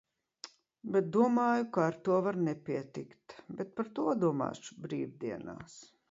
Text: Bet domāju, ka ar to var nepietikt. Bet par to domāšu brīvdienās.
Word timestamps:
Bet 0.93 1.09
domāju, 1.17 1.65
ka 1.75 1.83
ar 1.89 1.97
to 2.07 2.15
var 2.27 2.39
nepietikt. 2.47 3.35
Bet 3.59 3.75
par 3.81 3.91
to 3.99 4.07
domāšu 4.23 4.79
brīvdienās. 4.87 5.77